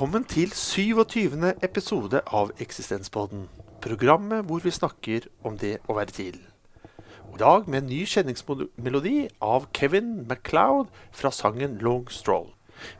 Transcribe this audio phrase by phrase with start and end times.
[0.00, 1.34] Velkommen til 27.
[1.60, 3.42] episode av Eksistenspodden.
[3.84, 6.38] Programmet hvor vi snakker om det å være til.
[7.28, 9.12] I dag med en ny kjenningsmelodi
[9.44, 12.48] av Kevin MacLeod fra sangen Long Stroll.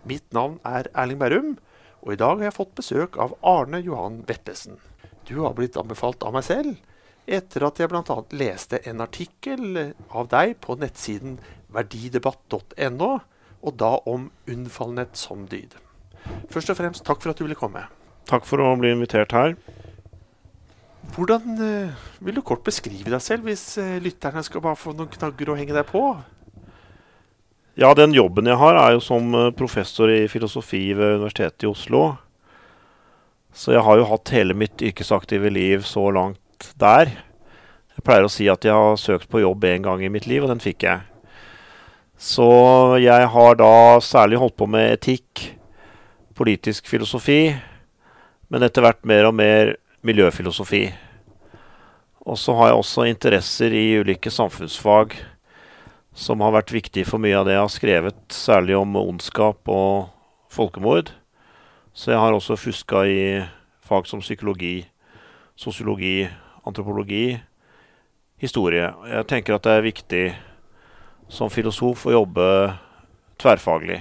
[0.04, 1.56] Mitt navn er Erling Bærum,
[2.04, 4.76] og i dag har jeg fått besøk av Arne Johan Vetlesen.
[5.24, 6.76] Du har blitt anbefalt av meg selv
[7.24, 8.22] etter at jeg bl.a.
[8.36, 11.40] leste en artikkel av deg på nettsiden
[11.72, 13.14] verdidebatt.no,
[13.64, 15.80] og da om unnfallenhet som dyd.
[16.50, 17.84] Først og fremst takk for at du ville komme.
[18.30, 19.54] Takk for å bli invitert her.
[21.14, 25.10] Hvordan uh, vil du kort beskrive deg selv, hvis uh, lytterne skal bare få noen
[25.10, 26.04] knagger å henge deg på?
[27.80, 31.68] Ja, den jobben jeg har, er jo som eh, professor i filosofi ved Universitetet i
[31.70, 32.02] Oslo.
[33.56, 37.14] Så jeg har jo hatt hele mitt yrkesaktive liv så langt der.
[37.94, 40.44] Jeg pleier å si at jeg har søkt på jobb én gang i mitt liv,
[40.44, 41.06] og den fikk jeg.
[42.20, 42.50] Så
[43.00, 43.72] jeg har da
[44.04, 45.46] særlig holdt på med etikk,
[46.40, 47.52] politisk filosofi,
[48.48, 49.74] men etter hvert mer og mer
[50.06, 50.86] miljøfilosofi.
[52.24, 55.18] Og så har jeg også interesser i ulike samfunnsfag
[56.16, 60.10] som har vært viktig for mye av det jeg har skrevet, særlig om ondskap og
[60.52, 61.12] folkemord.
[61.92, 63.22] Så jeg har også fuska i
[63.84, 64.84] fag som psykologi,
[65.60, 66.24] sosiologi,
[66.66, 67.38] antropologi,
[68.40, 68.88] historie.
[69.12, 70.24] Jeg tenker at det er viktig
[71.30, 72.46] som filosof å jobbe
[73.40, 74.00] tverrfaglig.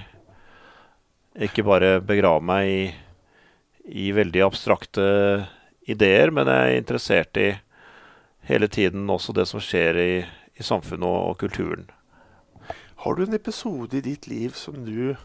[1.39, 2.81] Ikke bare begrave meg i,
[3.87, 5.05] i veldig abstrakte
[5.89, 7.49] ideer, men jeg er interessert i
[8.49, 10.11] hele tiden også det som skjer i,
[10.59, 11.87] i samfunnet og, og kulturen.
[12.99, 15.15] Har du en episode i ditt liv som du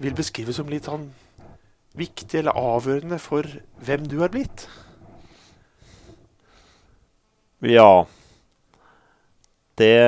[0.00, 1.10] vil beskrive som litt sånn
[1.98, 3.44] viktig eller avgjørende for
[3.84, 4.64] hvem du er blitt?
[7.60, 8.06] Ja.
[9.76, 10.00] Det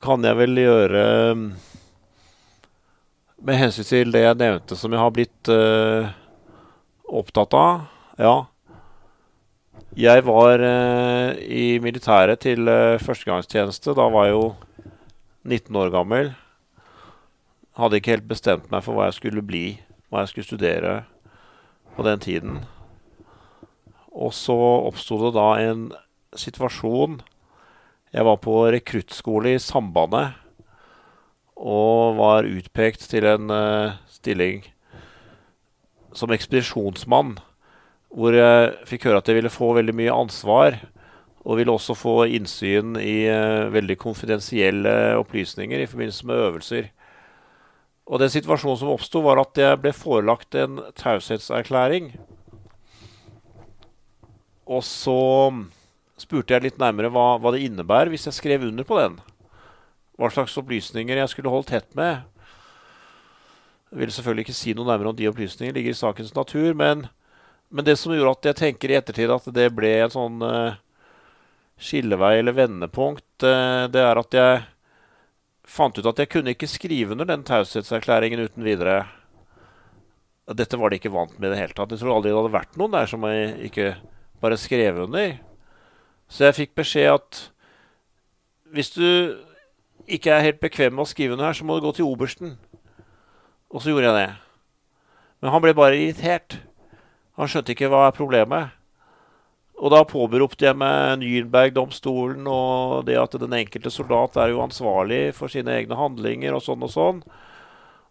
[0.00, 1.04] kan jeg vel gjøre
[3.40, 6.10] med hensyn til det jeg nevnte som jeg har blitt uh,
[7.08, 7.86] opptatt av.
[8.20, 8.34] Ja.
[9.96, 13.96] Jeg var uh, i militæret til uh, førstegangstjeneste.
[13.96, 14.44] Da var jeg jo
[15.48, 16.34] 19 år gammel.
[17.80, 19.64] Hadde ikke helt bestemt meg for hva jeg skulle bli,
[20.10, 20.94] hva jeg skulle studere
[21.96, 22.60] på den tiden.
[24.10, 24.56] Og så
[24.90, 25.90] oppsto det da en
[26.34, 27.20] situasjon
[28.10, 30.39] Jeg var på rekruttskole i Sambandet
[31.60, 34.64] og var utpekt til en uh, stilling
[36.16, 37.36] som ekspedisjonsmann.
[38.10, 40.80] Hvor jeg fikk høre at jeg ville få veldig mye ansvar.
[41.44, 46.90] Og ville også få innsyn i uh, veldig konfidensielle opplysninger i forbindelse med øvelser.
[48.10, 52.10] Og den situasjonen som oppsto, var at jeg ble forelagt en taushetserklæring
[54.70, 55.20] og så
[56.20, 59.18] spurte jeg litt nærmere hva, hva, det innebærer hvis jeg skrev under på den.
[60.20, 62.26] Hva slags opplysninger jeg skulle holdt tett med.
[63.90, 66.74] Jeg vil selvfølgelig ikke si noe nærmere om de opplysningene, ligger i sakens natur.
[66.76, 67.06] Men,
[67.72, 70.76] men, det som gjorde at jeg tenker i ettertid at det ble en sånn uh,
[71.80, 74.60] skillevei eller vendepunkt, uh, det er at jeg
[75.70, 79.02] fant ut at jeg kunne ikke skrive under den taushetserklæringen uten videre.
[80.50, 81.94] Dette var de ikke vant med i det hele tatt.
[81.94, 83.92] Jeg tror aldri det hadde vært noen der som jeg ikke
[84.42, 85.38] bare skrev under.
[86.30, 87.46] Så jeg fikk beskjed at
[88.70, 89.06] hvis du
[90.06, 92.56] ikke er helt bekvem med å skrive noe her, så må du gå til obersten.
[93.70, 94.30] Og så gjorde jeg det.
[95.40, 96.58] Men han ble bare irritert.
[97.40, 98.76] Han skjønte ikke hva er problemet.
[99.80, 105.30] Og da påberopte jeg meg Nürnberg-domstolen og det at den enkelte soldat er jo ansvarlig
[105.36, 107.22] for sine egne handlinger og sånn og sånn.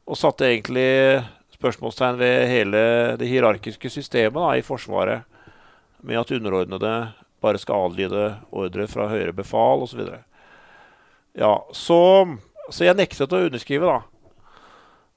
[0.09, 1.21] Og satte egentlig
[1.59, 2.81] spørsmålstegn ved hele
[3.21, 5.27] det hierarkiske systemet da, i Forsvaret
[6.01, 6.93] med at underordnede
[7.43, 10.01] bare skal adlyde ordre fra høyere befal osv.
[11.37, 11.99] Ja, så,
[12.73, 13.99] så jeg nektet å underskrive, da.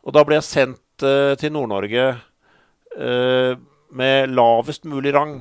[0.03, 2.07] Og da ble jeg sendt uh, til Nord-Norge
[2.99, 3.53] uh,
[3.95, 5.39] med lavest mulig rang.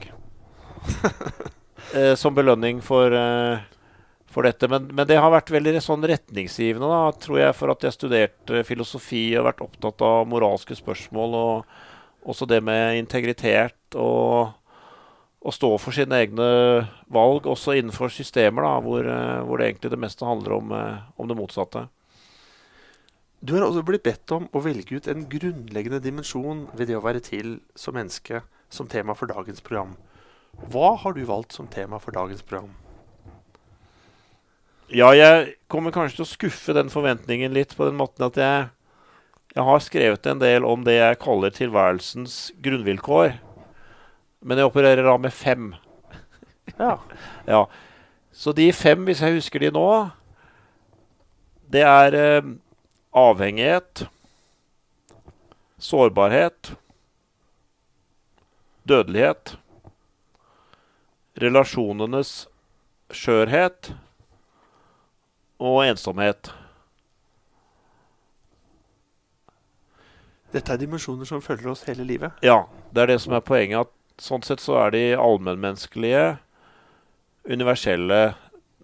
[1.96, 3.12] uh, som belønning for,
[4.32, 4.70] for dette.
[4.72, 8.64] Men, men, det har vært veldig sånn retningsgivende, da, tror jeg, for at jeg studerte
[8.68, 11.36] filosofi og vært opptatt av moralske spørsmål.
[11.42, 14.54] Og også det med integritet og
[15.42, 16.48] å stå for sine egne
[17.10, 21.02] valg, også innenfor systemer da, hvor, eh, hvor det egentlig det meste handler om, eh,
[21.18, 21.88] om, det motsatte.
[23.42, 27.02] Du har også blitt bedt om å velge ut en grunnleggende dimensjon ved det å
[27.02, 29.98] være til som menneske som tema for dagens program.
[30.70, 32.76] Hva har du valgt som tema for dagens program?
[34.92, 38.70] Ja, jeg kommer kanskje til å skuffe den forventningen litt på den måten at jeg,
[39.56, 43.40] jeg har skrevet en del om det jeg kaller tilværelsens grunnvilkår.
[44.42, 45.72] Men jeg opererer da med fem.
[46.78, 46.96] Ja.
[47.54, 47.66] ja.
[48.32, 49.88] Så de fem, hvis jeg husker de nå,
[51.72, 52.52] det er eh,
[53.14, 54.06] avhengighet,
[55.80, 56.74] sårbarhet,
[58.88, 59.58] dødelighet,
[61.42, 62.34] relasjonenes
[63.12, 63.94] skjørhet
[65.62, 66.52] og ensomhet.
[70.52, 72.36] Dette er dimensjoner som følger oss hele livet.
[72.44, 73.88] Ja, det er det som er poenget.
[73.88, 76.36] at Sånn sett så er de allmennmenneskelige,
[77.50, 78.36] universelle.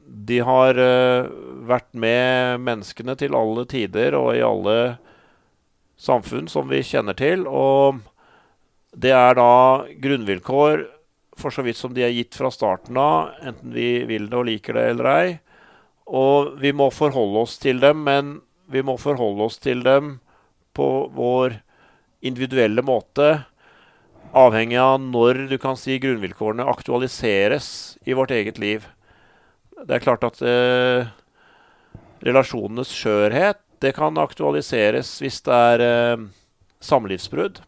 [0.01, 1.29] De har uh,
[1.69, 4.77] vært med menneskene til alle tider og i alle
[6.01, 7.45] samfunn som vi kjenner til.
[7.45, 7.99] Og
[8.97, 10.87] det er da grunnvilkår
[11.37, 14.47] for så vidt som de er gitt fra starten av, enten vi vil det og
[14.47, 15.27] liker det eller ei.
[16.07, 18.39] Og vi må forholde oss til dem, men
[18.71, 20.17] vi må forholde oss til dem
[20.73, 21.59] på vår
[22.25, 23.43] individuelle måte.
[24.35, 28.83] Avhengig av når du kan si grunnvilkårene aktualiseres i vårt eget liv.
[29.87, 31.07] Det er klart at eh,
[32.25, 36.27] relasjonenes skjørhet det kan aktualiseres hvis det er eh,
[36.83, 37.61] samlivsbrudd.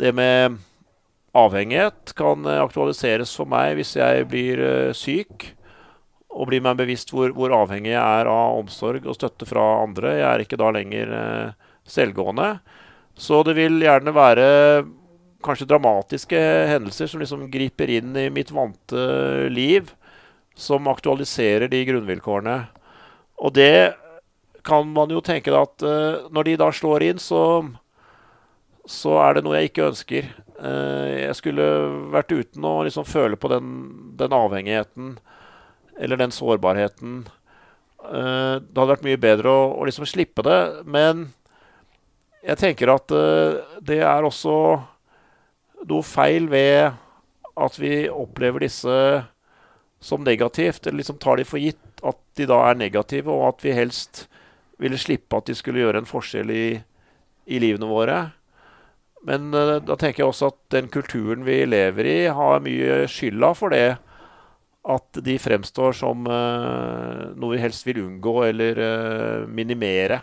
[0.00, 0.56] Det med
[1.36, 5.50] avhengighet kan eh, aktualiseres for meg hvis jeg blir eh, syk
[6.30, 10.14] og blir meg bevisst hvor, hvor, avhengig jeg er av omsorg og støtte fra andre.
[10.20, 12.54] Jeg er ikke da lenger eh, selvgående.
[13.20, 14.48] Så det vil gjerne være
[15.44, 16.40] kanskje dramatiske
[16.70, 19.04] hendelser som liksom griper inn i mitt vante
[19.52, 19.90] liv,
[20.54, 22.56] som aktualiserer de grunnvilkårene.
[23.40, 23.96] Og det
[24.66, 27.64] kan man jo tenke at uh, når de da slår inn, så,
[28.84, 30.30] så er det noe jeg ikke ønsker.
[30.60, 31.66] Uh, jeg skulle
[32.12, 33.74] vært uten å liksom føle på den,
[34.20, 35.14] den avhengigheten
[36.00, 37.22] eller den sårbarheten.
[38.04, 40.60] Uh, det hadde vært mye bedre å, å liksom slippe det.
[40.84, 41.30] Men
[42.44, 43.12] jeg tenker at
[43.84, 44.54] det er også
[45.88, 46.92] noe feil ved
[47.60, 48.96] at vi opplever disse
[50.00, 53.64] som negativt, eller liksom tar de for gitt at de da er negative, og at
[53.64, 54.24] vi helst
[54.80, 56.68] ville slippe at de skulle gjøre en forskjell i,
[57.52, 58.20] i livene våre.
[59.28, 63.52] Men uh, da tenker jeg også at den kulturen vi lever i, har mye skylda
[63.58, 63.98] for det.
[64.88, 70.22] At de fremstår som uh, noe vi helst vil unngå eller uh, minimere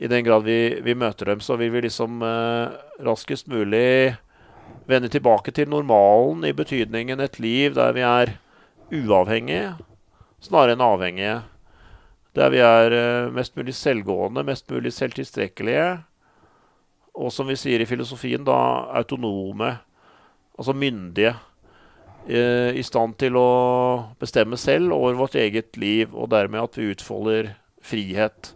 [0.00, 2.22] i den grad vi, vi, møter dem, så vil vi liksom
[3.04, 4.14] raskest mulig
[4.90, 8.34] vende tilbake til normalen i betydningen et liv der vi er
[8.90, 9.78] uavhengige
[10.44, 11.40] snarere enn avhengige.
[12.36, 16.00] Der vi er eh, mest mulig selvgående, mest mulig selvtilstrekkelige.
[17.20, 18.56] Og som vi sier i filosofien, da
[19.00, 19.74] autonome.
[20.58, 21.34] Altså myndige.
[22.28, 26.92] Eh, I stand til å bestemme selv over vårt eget liv, og dermed at vi
[26.94, 28.54] utfolder frihet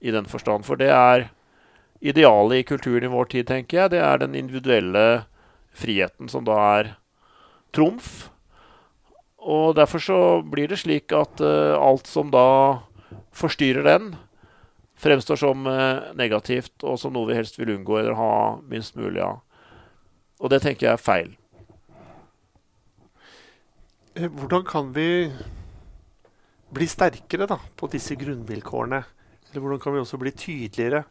[0.00, 0.66] i den forstand.
[0.66, 1.30] For det er
[2.02, 3.94] idealet i kulturen i vår tid, tenker jeg.
[3.94, 5.06] Det er den individuelle
[5.76, 6.92] friheten som da er
[7.76, 8.28] trumf.
[9.46, 12.82] Og derfor så blir det slik at uh, alt som da
[13.36, 14.14] forstyrrer den,
[14.98, 18.32] fremstår som uh, negativt, og som noe vi helst vil unngå eller ha
[18.66, 19.42] minst mulig av.
[20.42, 21.36] Og det tenker jeg er feil.
[24.16, 25.28] Eh, hvordan kan vi
[26.76, 29.02] bli sterkere da, på disse grunnvilkårene?
[29.50, 31.04] Eller hvordan kan vi også bli tydeligere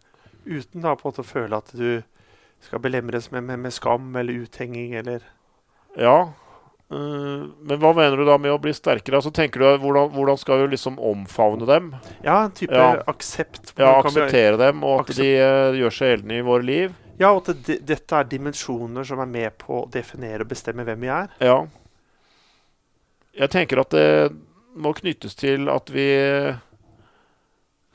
[0.46, 2.04] uten da på en måte å føle at du
[2.66, 5.24] skal belemres med, med, med skam eller uthenging eller
[5.96, 6.34] Ja.
[6.94, 9.18] Uh, men hva mener du da med å bli sterkere?
[9.18, 11.94] Altså tenker du hvordan, hvordan skal vi liksom omfavne dem?
[12.22, 13.00] Ja, en type ja.
[13.10, 13.74] aksept.
[13.80, 16.94] Ja, akseptere dem, og at de uh, gjør seg gjeldende i våre liv.
[17.18, 20.86] Ja, og at det, dette er dimensjoner som er med på å definere og bestemme
[20.86, 21.32] hvem vi er.
[21.44, 21.58] Ja.
[23.36, 24.10] Jeg tenker at det
[24.76, 26.10] må knyttes til at vi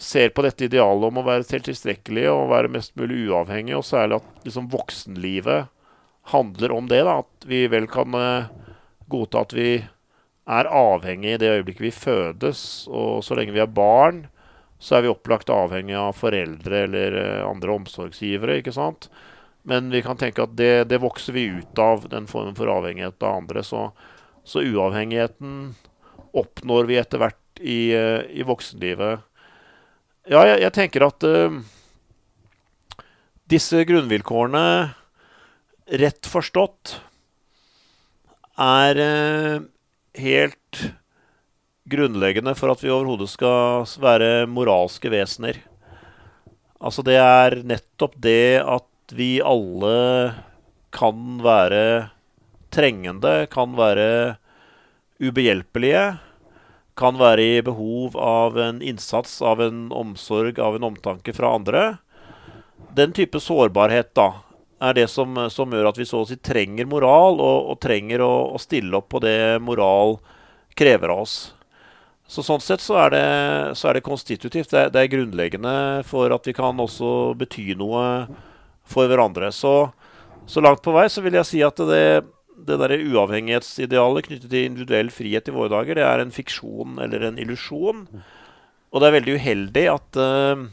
[0.00, 3.84] ser på dette idealet om å være selv tilstrekkelig og være mest mulig uavhengig, og
[3.84, 5.68] særlig at liksom voksenlivet
[6.32, 7.02] handler om det.
[7.04, 8.48] da, At vi vel kan uh,
[9.12, 9.70] godta at vi
[10.50, 12.62] er avhengig i det øyeblikket vi fødes.
[12.88, 14.24] Og så lenge vi er barn,
[14.80, 18.60] så er vi opplagt avhengig av foreldre eller uh, andre omsorgsgivere.
[18.60, 19.10] ikke sant?
[19.68, 23.20] Men vi kan tenke at det, det, vokser vi ut av, den formen for avhengighet
[23.20, 23.64] av andre.
[23.66, 23.90] Så,
[24.48, 25.74] så uavhengigheten
[26.32, 29.26] oppnår vi etter hvert i, uh, i voksenlivet.
[30.28, 31.54] Ja, jeg, jeg tenker at uh,
[33.48, 34.64] disse grunnvilkårene,
[36.00, 36.98] rett forstått,
[38.60, 39.64] er uh,
[40.20, 40.82] helt
[41.90, 45.56] grunnleggende for at vi overhodet skal være moralske vesener.
[46.84, 49.96] Altså, det er nettopp det at vi alle
[50.92, 52.10] kan være
[52.70, 54.36] trengende, kan være
[55.16, 56.10] ubehjelpelige
[57.00, 61.84] kan være i behov av en innsats, av en omsorg, av en omtanke fra andre.
[62.96, 64.28] Den type sårbarhet da,
[64.80, 68.24] er det som, som gjør at vi så å si trenger moral, og, og trenger
[68.24, 70.18] å, å, stille opp på det moral
[70.78, 71.38] krever av oss.
[72.30, 73.26] Så sånn sett så er det,
[73.76, 74.70] så er det konstitutivt.
[74.70, 75.74] Det det er grunnleggende
[76.06, 78.04] for at vi kan også bety noe
[78.86, 79.50] for hverandre.
[79.52, 79.90] Så,
[80.46, 82.04] så langt på vei så vil jeg si at det,
[82.70, 87.26] det der uavhengighetsidealet knyttet til individuell frihet i våre dager, det er en fiksjon eller
[87.26, 88.04] en illusjon.
[88.90, 90.64] Og det er veldig uheldig at, uh,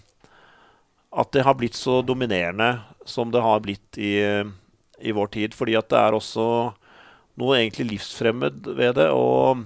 [1.22, 2.72] at det har blitt så dominerende
[3.08, 4.18] som det har blitt i,
[5.00, 5.56] i vår tid.
[5.58, 6.48] Fordi at det er også
[7.38, 9.10] noe egentlig livsfremmed ved det.
[9.14, 9.66] og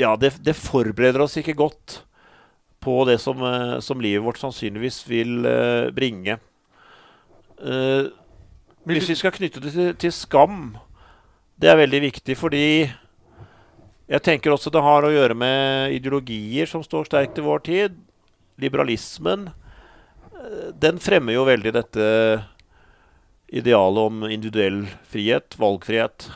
[0.00, 2.00] ja, det, det, forbereder oss ikke godt
[2.82, 6.38] på det som, uh, som livet vårt sannsynligvis vil uh, bringe.
[8.84, 10.76] Hvis vi skal knytte det til, til, skam,
[11.56, 12.66] det er veldig viktig fordi
[14.04, 17.94] jeg tenker også det har å gjøre med ideologier som står sterkt i vår tid.
[18.60, 19.48] Liberalismen.
[20.76, 22.08] Den fremmer jo veldig dette
[23.48, 26.28] idealet om individuell frihet, valgfrihet,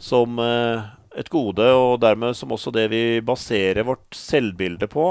[0.00, 5.10] som et gode, og dermed som også det vi baserer vårt selvbilde på,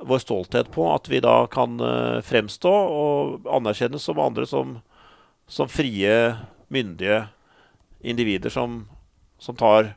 [0.00, 4.78] vår stolthet på, at vi da kan uh, fremstå og anerkjennes som andre som,
[5.50, 6.36] som frie,
[6.68, 7.24] myndige
[8.00, 8.84] individer som,
[9.38, 9.94] som, tar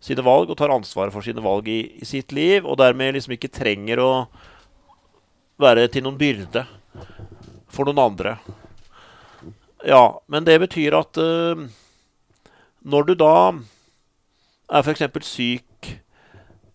[0.00, 3.34] sine valg og tar ansvaret for sine valg i, i, sitt liv, og dermed liksom
[3.34, 4.12] ikke trenger å
[5.60, 6.62] være til noen byrde
[7.72, 8.36] for noen andre.
[9.84, 11.66] Ja, men det betyr at uh,
[12.86, 13.34] når du da
[14.70, 15.04] er f.eks.
[15.26, 15.90] syk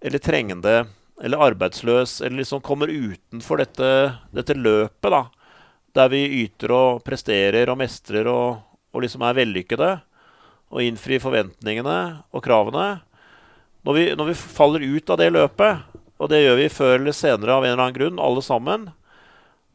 [0.04, 0.78] eller trengende
[1.24, 3.90] eller arbeidsløs, eller liksom kommer utenfor dette,
[4.36, 5.26] dette løpet, da,
[5.96, 8.62] der vi yter og presterer og mestrer og,
[8.94, 9.92] og liksom er vellykkede
[10.70, 13.00] og innfrir forventningene og kravene
[13.88, 15.84] når vi, når vi, faller ut av det løpet,
[16.20, 18.90] og det gjør vi før eller senere av en eller annen grunn, alle sammen,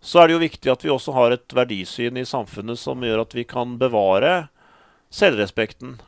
[0.05, 3.23] så er det jo viktig at vi også har et verdisyn i samfunnet som gjør
[3.23, 4.51] at vi kan bevare
[5.15, 6.01] selvrespekten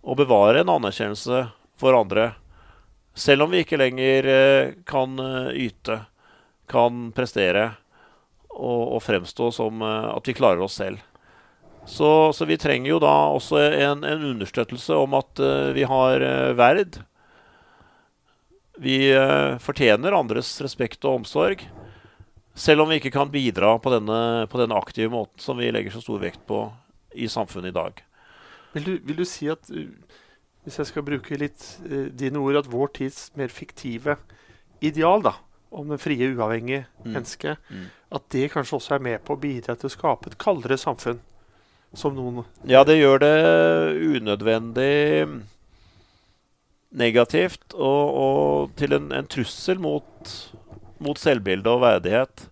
[0.00, 1.42] Og bevare en anerkjennelse
[1.76, 2.30] for andre.
[3.12, 5.98] Selv om vi ikke lenger eh, kan eh, yte,
[6.72, 7.74] kan prestere
[8.54, 11.00] og, og fremstå som eh, at vi klarer oss selv.
[11.88, 16.22] Så, så, vi trenger jo da også en, en understøttelse om at uh, vi har
[16.22, 17.00] uh, verd.
[18.80, 21.64] Vi uh, fortjener andres respekt og omsorg.
[22.54, 25.94] Selv om vi ikke kan bidra på denne, på denne aktive måten som vi legger
[25.94, 26.66] så stor vekt på
[27.16, 28.04] i samfunnet i dag.
[28.76, 31.64] Vil du, vil du, si at Hvis jeg skal bruke litt
[32.14, 34.18] dine ord, at vår tids mer fiktive
[34.84, 35.38] ideal da,
[35.70, 37.12] om den frie, uavhengige mm.
[37.12, 37.86] mennesket, mm.
[38.18, 41.20] at det kanskje også er med på å bidra til å skape et kaldere samfunn?
[41.96, 43.34] Som noen Ja, det gjør det
[43.98, 45.26] unødvendig
[46.90, 50.34] negativt og, og til en, en, trussel mot,
[51.02, 52.46] mot selvbilde og verdighet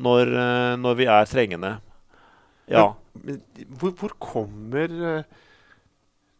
[0.00, 1.74] når, uh, når vi er trengende.
[2.72, 2.86] Ja.
[3.78, 5.18] Hvor, hvor, kommer Hva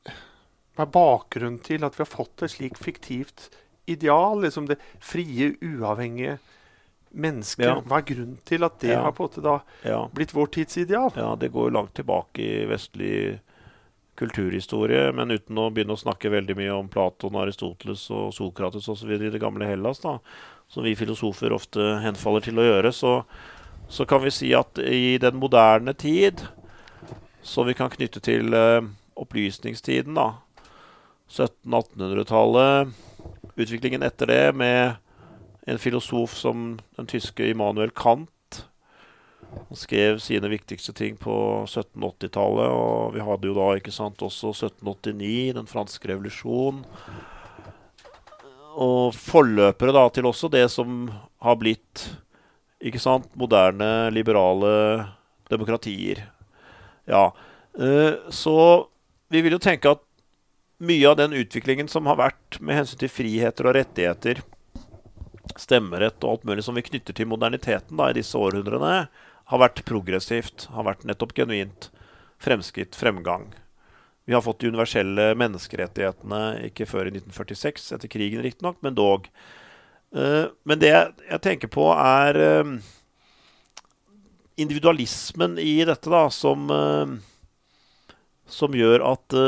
[0.08, 3.50] eh, er bakgrunnen til at vi har fått et slikt fiktivt
[3.86, 4.42] ideal?
[4.42, 6.38] Liksom det frie, uavhengige
[7.14, 7.66] mennesket.
[7.66, 7.78] Ja.
[7.86, 9.02] Hva er grunnen til at det ja.
[9.06, 10.00] har på en måte da ja.
[10.14, 11.12] blitt vår tids ideal?
[11.16, 13.40] Ja, Det går langt tilbake i vestlig
[14.18, 19.10] kulturhistorie, men uten å begynne å snakke veldig mye om Platon, Aristoteles og Sokrates osv.
[19.10, 20.18] i det gamle Hellas, da,
[20.70, 23.16] som vi filosofer ofte henfaller til å gjøre, så,
[23.90, 26.46] så kan vi si at i den moderne tid
[27.44, 28.86] som vi kan knytte til uh,
[29.18, 30.14] opplysningstiden.
[30.14, 30.30] da.
[31.34, 32.94] 1700-1800-tallet,
[33.56, 34.96] utviklingen etter det med
[35.66, 38.30] en filosof som den tyske Immanuel Kant.
[39.54, 41.34] Han skrev sine viktigste ting på
[41.68, 46.82] 1780-tallet, og vi hadde jo da ikke sant, også 1789, den franske revolusjon.
[48.74, 51.06] Og forløpere da til også det som
[51.44, 52.08] har blitt
[52.84, 54.74] ikke sant, moderne, liberale
[55.48, 56.26] demokratier.
[57.08, 57.30] Ja.
[57.78, 58.56] Uh, så
[59.32, 60.03] vi vil jo tenke at
[60.86, 64.42] mye av den utviklingen som har vært med hensyn til friheter og rettigheter,
[65.60, 69.06] stemmerett og alt mulig som vi knytter til moderniteten da, i disse århundrene,
[69.44, 70.68] har vært progressivt.
[70.74, 71.90] Har vært nettopp genuint
[72.42, 73.50] fremskritt, fremgang.
[74.24, 79.28] Vi har fått de universelle menneskerettighetene ikke før i 1946, etter krigen riktignok, men dog.
[80.16, 82.72] Uh, men det jeg tenker på, er uh,
[84.56, 88.16] individualismen i dette, da, som, uh,
[88.48, 89.38] som gjør at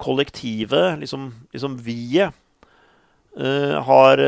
[0.00, 2.36] kollektivet, liksom, liksom vi-et,
[3.38, 4.22] uh, har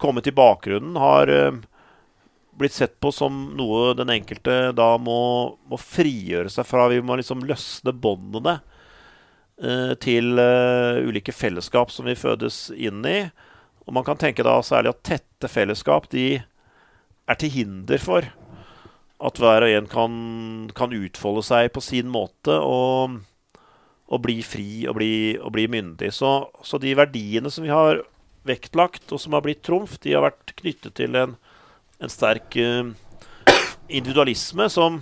[0.00, 0.96] kommet i bakgrunnen.
[0.98, 1.30] Har
[2.56, 5.18] blitt sett på som noe den enkelte da må,
[5.68, 6.88] må frigjøre seg fra.
[6.90, 8.58] Vi må liksom løsne båndene
[10.02, 13.28] til ulike fellesskap som vi fødes inn i.
[13.86, 16.26] Og man kan tenke da særlig at tette fellesskap de
[17.26, 18.26] er til hinder for
[19.16, 20.16] at hver og en kan,
[20.76, 23.20] kan utfolde seg på sin måte og,
[24.06, 26.12] å bli fri og bli, og bli myndig.
[26.14, 26.30] Så,
[26.64, 28.04] så, de verdiene som vi har
[28.46, 31.34] vektlagt, og som har blitt trumf, de har vært knyttet til en,
[31.98, 32.92] en sterk uh,
[33.90, 35.00] individualisme som,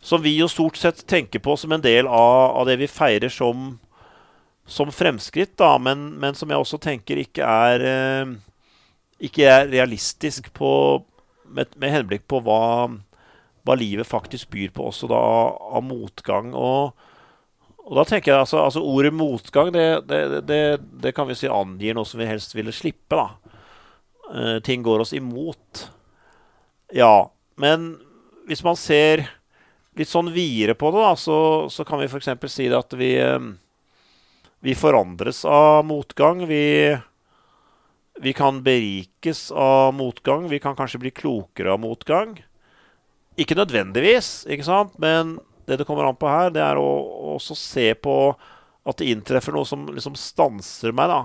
[0.00, 3.32] som, vi jo stort sett tenker på som en del av, av det vi feirer
[3.32, 3.74] som,
[4.64, 8.70] som fremskritt, da, men, men, som jeg også tenker ikke er, uh,
[9.20, 10.70] ikke er realistisk på,
[11.52, 12.88] med, med henblikk på hva,
[13.60, 15.20] hva, livet faktisk byr på, også da
[15.76, 16.56] av motgang.
[16.56, 16.96] og
[17.86, 20.62] og da tenker jeg altså, altså Ordet motgang det, det, det,
[21.04, 23.14] det, kan vi si angir noe som vi helst ville slippe.
[23.14, 23.54] da.
[24.26, 25.86] Uh, ting går oss imot.
[26.94, 27.92] Ja, men
[28.50, 29.28] hvis man ser
[29.96, 31.38] litt sånn videre på det, da, så,
[31.70, 32.34] så kan vi f.eks.
[32.50, 33.54] si det at vi, uh,
[34.66, 36.42] vi forandres av motgang.
[36.50, 36.66] Vi,
[38.18, 40.50] vi kan berikes av motgang.
[40.50, 42.34] Vi kan kanskje bli klokere av motgang.
[43.38, 44.98] Ikke nødvendigvis, ikke sant?
[44.98, 45.36] men
[45.66, 46.86] det det kommer an på her, det er å
[47.34, 48.16] også se på
[48.86, 51.20] at det inntreffer noe som liksom stanser meg da,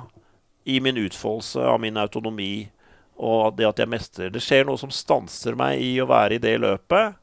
[0.66, 2.70] i min utfoldelse av min autonomi
[3.22, 4.32] og det at jeg mestrer.
[4.34, 7.20] Det skjer noe som stanser meg i å være i det løpet.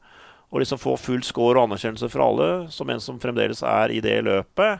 [0.49, 3.99] Og liksom få full score og anerkjennelse fra alle, som en som fremdeles er i
[4.01, 4.79] det løpet.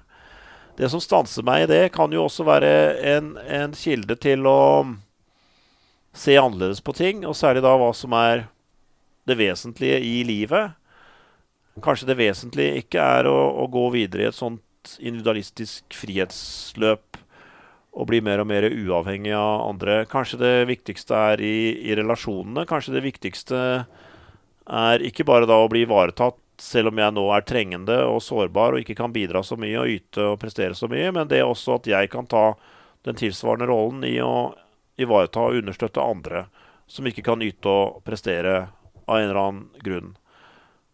[0.80, 2.72] Det som stanser meg i det, kan jo også være
[3.18, 4.62] en, en kilde til å
[6.16, 8.48] se annerledes på ting, og særlig da hva som er
[9.28, 10.80] det vesentlige i livet
[11.84, 17.20] kanskje det vesentlige ikke er å, å, gå videre i et sånt individualistisk frihetsløp
[18.00, 20.04] og bli mer og mer uavhengig av andre.
[20.10, 21.58] Kanskje det viktigste er i,
[21.90, 22.68] i relasjonene.
[22.70, 23.64] Kanskje det viktigste
[24.70, 28.76] er ikke bare da å bli ivaretatt selv om jeg nå er trengende og sårbar
[28.76, 31.48] og ikke kan bidra så mye og yte og prestere så mye, men det er
[31.48, 32.52] også at jeg kan ta
[33.08, 34.52] den tilsvarende rollen i å
[35.00, 36.46] ivareta og understøtte andre
[36.90, 38.56] som ikke kan yte og prestere
[39.06, 40.16] av en eller annen grunn.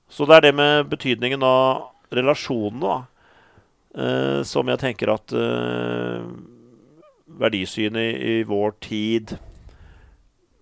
[0.09, 2.97] Så det er det med betydningen av relasjonene,
[3.97, 6.27] eh, som jeg tenker at eh,
[7.41, 9.35] verdisynet i, i, vår tid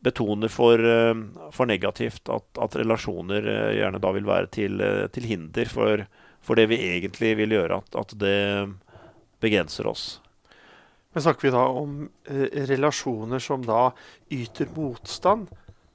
[0.03, 1.13] betoner for, eh,
[1.51, 2.23] for negativt.
[2.32, 6.06] At, at, relasjoner gjerne da vil være til, til hinder for,
[6.43, 7.84] for, det vi egentlig vil gjøre.
[7.84, 8.38] At, at det
[9.43, 10.06] begrenser oss.
[11.13, 11.97] Men snakker vi da om
[12.71, 13.91] relasjoner som da
[14.34, 15.51] yter motstand?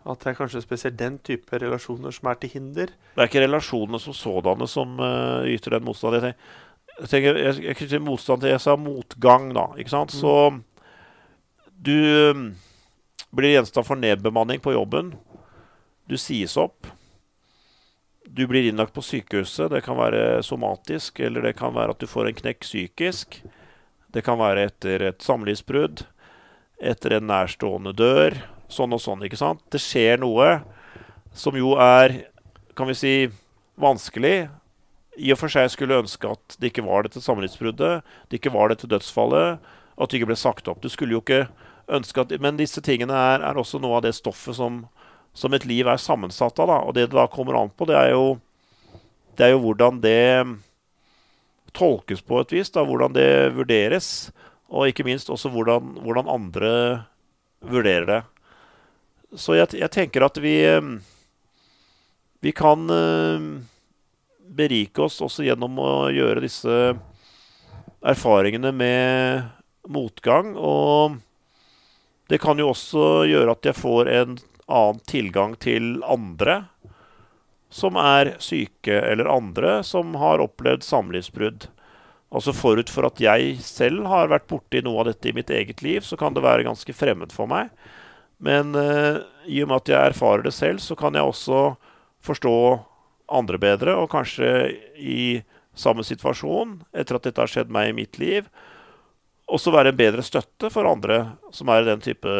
[0.08, 2.92] At det er kanskje spesielt den type relasjoner som er til hinder.
[3.12, 6.16] Det er ikke relasjonene som sådanne som uh, yter den motstand.
[6.22, 9.68] Jeg tenker, jeg, jeg knytter motstand til jeg sa motgang, da.
[9.76, 10.14] ikke sant?
[10.16, 10.20] Mm.
[10.22, 10.32] Så
[11.84, 11.96] du
[12.32, 12.48] um,
[13.36, 15.12] blir gjenstand for nedbemanning på jobben.
[16.08, 16.88] Du sies opp.
[18.24, 19.68] Du blir innlagt på sykehuset.
[19.74, 23.42] Det kan være somatisk, eller det kan være at du får en knekk psykisk.
[24.08, 26.06] Det kan være etter et samlivsbrudd,
[26.80, 28.38] etter en nærstående dør
[28.72, 29.24] sånn og sånn.
[29.26, 29.62] ikke sant?
[29.72, 30.58] Det skjer noe
[31.36, 32.24] som jo er,
[32.76, 33.14] kan vi si,
[33.78, 34.48] vanskelig.
[35.18, 38.70] I og for seg skulle ønske at det ikke var dette samlivsbruddet, det ikke var
[38.70, 39.58] dette dødsfallet,
[39.98, 40.82] at det ikke ble sagt opp.
[40.82, 41.48] Du skulle jo ikke
[41.88, 44.84] ønske at, Men disse tingene er, er også noe av det stoffet som,
[45.34, 46.70] som, et liv er sammensatt av.
[46.70, 46.78] Da.
[46.84, 48.38] Og det det da kommer an på, det er jo,
[49.38, 50.44] det er jo hvordan det
[51.72, 52.70] tolkes på et vis.
[52.70, 54.30] Da, hvordan det vurderes.
[54.68, 56.70] Og ikke minst også hvordan, hvordan andre
[57.64, 58.22] vurderer det.
[59.36, 60.92] Så jeg, jeg, tenker at vi eh,
[62.40, 63.48] Vi kan eh,
[64.48, 66.76] berike oss også gjennom å gjøre disse
[68.00, 69.42] erfaringene med
[69.88, 70.54] motgang.
[70.56, 71.18] Og
[72.28, 74.38] det kan jo også gjøre at jeg får en
[74.68, 76.62] annen tilgang til andre
[77.68, 81.68] som er syke, eller andre som har opplevd samlivsbrudd.
[82.32, 85.82] Altså Forut for at jeg selv har vært borti noe av dette i mitt eget
[85.84, 87.72] liv, så kan det være ganske fremmed for meg.
[88.44, 91.62] Men uh, i og med at jeg erfarer det selv, så kan jeg også
[92.24, 92.56] forstå
[93.28, 94.48] andre bedre, og kanskje
[94.96, 95.42] i
[95.78, 98.48] samme situasjon, etter at dette har skjedd meg i mitt liv,
[99.48, 101.20] også være en bedre støtte for andre
[101.54, 102.34] som er i den type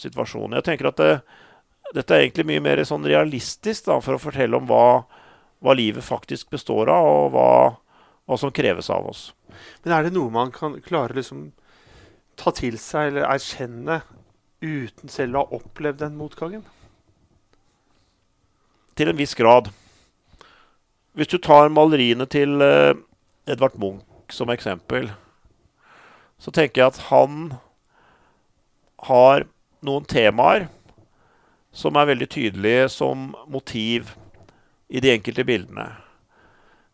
[0.00, 0.56] situasjon.
[0.58, 1.12] Jeg tenker at det,
[1.96, 5.04] dette er egentlig mye mer sånn realistisk da, for å fortelle om hva,
[5.64, 7.48] hva livet faktisk består av, og hva,
[8.26, 9.30] hva, som kreves av oss.
[9.84, 11.50] Men er det noe man kan klare liksom
[12.40, 14.00] ta til seg eller erkjenne
[14.62, 16.64] uten selv å ha opplevd den motgangen?
[18.96, 19.72] Til en viss grad.
[21.12, 22.94] Hvis du tar maleriene til uh,
[23.50, 25.10] Edvard Munch som eksempel,
[26.40, 27.52] så tenker jeg at han
[29.08, 29.44] har
[29.84, 30.68] noen temaer
[31.74, 34.14] som er veldig tydelige som motiv
[34.92, 35.90] i de enkelte bildene.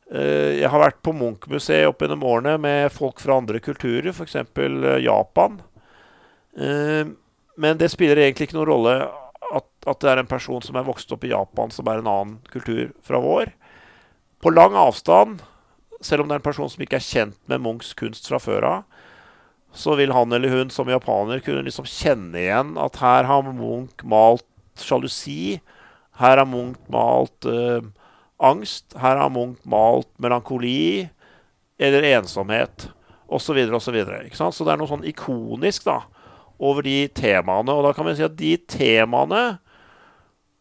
[0.09, 4.39] Uh, jeg har vært på Munch-museet opp gjennom årene med folk fra andre kulturer, f.eks.
[4.57, 5.61] Uh, Japan.
[7.59, 8.95] Men det spiller egentlig ikke noen rolle
[9.49, 12.11] at, at, det er en person som er vokst opp i Japan, som er en
[12.11, 13.51] annen kultur fra vår.
[14.39, 15.43] På lang avstand
[16.01, 18.67] selv om det er en person som ikke er kjent med Munchs kunst fra før
[18.69, 18.83] av,
[19.75, 24.05] så vil han eller hun som japaner kunne liksom kjenne igjen at her har Munch
[24.07, 24.47] malt
[24.79, 25.59] sjalusi.
[26.19, 27.83] Her har Munch malt uh,
[28.39, 28.95] angst.
[28.97, 31.09] Her har Munch malt melankoli
[31.79, 32.89] eller ensomhet
[33.29, 33.59] osv.
[33.77, 33.99] osv.
[34.33, 36.01] Så, så det er noe sånn ikonisk da,
[36.59, 37.75] over de temaene.
[37.75, 39.43] Og da kan vi si at de temaene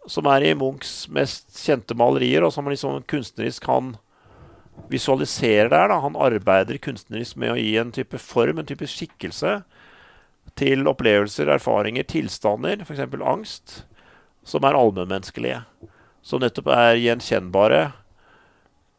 [0.08, 3.96] som er i Munchs mest kjente malerier, og som liksom kunstnerisk kan
[4.92, 5.92] visualisere der.
[5.92, 6.00] Da.
[6.04, 9.60] Han arbeider kunstnerisk med å gi en type form, en type skikkelse,
[10.58, 13.04] til opplevelser, erfaringer, tilstander, f.eks.
[13.20, 13.82] angst,
[14.48, 15.62] som er allmennmenneskelige.
[16.26, 17.82] Som nettopp er gjenkjennbare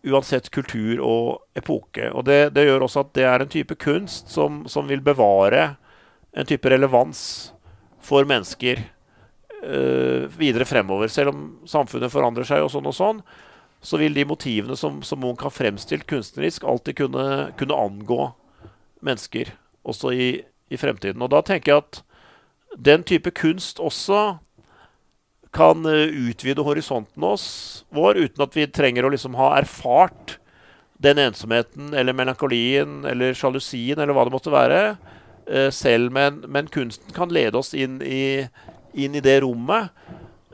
[0.07, 2.11] uansett kultur og epoke.
[2.13, 5.73] Og det, det, gjør også at det er en type kunst som, som vil bevare
[6.39, 7.21] en type relevans
[8.05, 8.81] for mennesker
[9.63, 11.11] øh, videre fremover.
[11.11, 13.23] Selv om samfunnet forandrer seg og sånn og sånn,
[13.83, 17.27] så vil de motivene som, som Munch har fremstilt kunstnerisk, alltid kunne,
[17.59, 18.33] kunne angå
[19.05, 19.53] mennesker
[19.87, 20.29] også i,
[20.71, 21.23] i, fremtiden.
[21.23, 22.03] Og da tenker jeg at
[22.91, 24.39] den type kunst også
[25.55, 27.47] kan eh, utvide horisonten oss,
[27.95, 30.37] vår uten at vi trenger å liksom ha erfart
[30.99, 34.83] den ensomheten eller melankolien eller sjalusien eller hva det måtte være
[35.73, 36.13] selv.
[36.13, 38.45] Men, men kunsten kan lede oss inn i,
[38.93, 39.95] inn i det rommet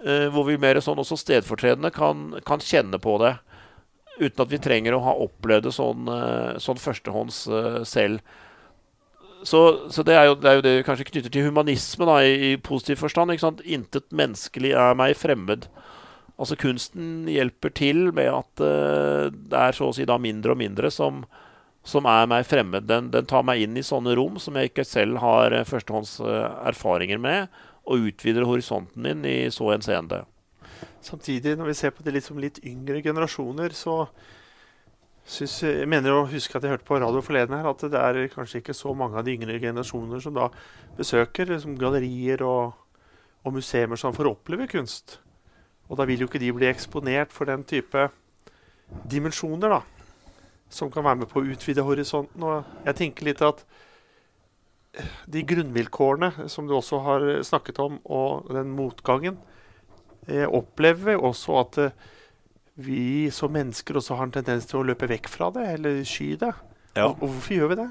[0.04, 3.38] Uh, hvor vi mer sånn også stedfortredende kan, kan, kjenne på det.
[4.18, 8.20] Uten at vi trenger å ha opplevd det sånn, uh, sånn førstehånds uh, selv.
[9.48, 12.18] Så, så det, er jo, det, er jo, det vi kanskje knytter til humanisme da,
[12.20, 13.32] i, i positiv forstand.
[13.32, 13.64] ikke sant?
[13.64, 15.70] Intet menneskelig er meg fremmed.
[16.36, 20.90] Altså Kunsten hjelper til med at det er så å si da mindre og mindre
[20.92, 21.22] som,
[21.84, 22.86] som er meg fremmed.
[22.88, 26.18] Den, den, tar meg inn i sånne rom som jeg ikke selv har førstehånds
[26.64, 30.22] erfaringer med og utvider horisonten min i så henseende.
[31.04, 34.06] Samtidig, når vi ser på de liksom litt yngre generasjoner, så
[35.24, 38.32] synes, jeg mener å huske at jeg hørte på radio forleden her, at det er
[38.32, 40.48] kanskje ikke så mange av de yngre generasjoner som da
[40.96, 42.72] besøker liksom, gallerier og,
[43.44, 45.18] og museer som får oppleve kunst.
[45.88, 48.08] Og da vil jo ikke de bli eksponert for den type
[49.08, 49.82] dimensjoner da,
[50.74, 52.42] som kan være med på å utvide horisonten.
[52.42, 53.62] Og jeg tenker litt at
[55.30, 59.36] de grunnvilkårene som du også har snakket om, og den motgangen,
[60.28, 61.90] jeg opplever også at eh,
[62.74, 66.30] vi som mennesker også har en tendens til å løpe vekk fra det, eller sky
[66.40, 66.54] det.
[66.94, 67.04] Ja.
[67.10, 67.90] Og, og, hvorfor gjør vi det?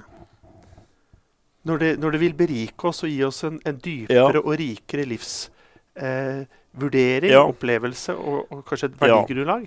[1.63, 1.99] Når, det?
[1.99, 4.41] når det, vil berike oss og gi oss en, en dypere ja.
[4.41, 7.43] og rikere livsvurdering, eh, ja.
[7.45, 9.63] opplevelse og, og, kanskje et verdigrunnlag?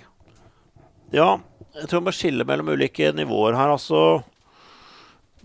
[1.15, 1.31] Ja.
[1.77, 3.75] Jeg tror man må skille mellom ulike nivåer her.
[3.75, 4.23] altså